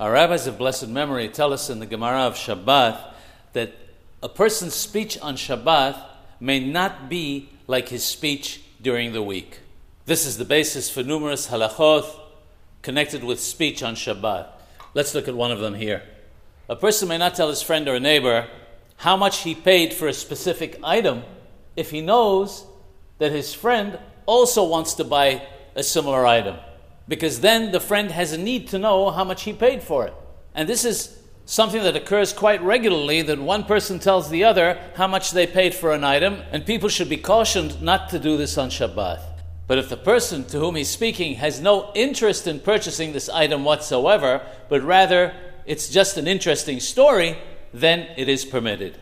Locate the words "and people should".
36.52-37.08